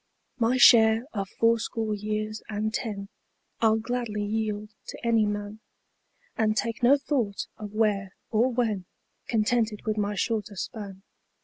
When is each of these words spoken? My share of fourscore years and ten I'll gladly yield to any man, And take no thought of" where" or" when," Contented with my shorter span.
My 0.39 0.57
share 0.57 1.05
of 1.13 1.29
fourscore 1.29 1.93
years 1.93 2.41
and 2.49 2.73
ten 2.73 3.09
I'll 3.59 3.77
gladly 3.77 4.23
yield 4.23 4.73
to 4.87 5.05
any 5.05 5.27
man, 5.27 5.59
And 6.35 6.57
take 6.57 6.81
no 6.81 6.97
thought 6.97 7.45
of" 7.57 7.73
where" 7.75 8.15
or" 8.31 8.49
when," 8.51 8.85
Contented 9.27 9.81
with 9.85 9.97
my 9.97 10.15
shorter 10.15 10.55
span. 10.55 11.03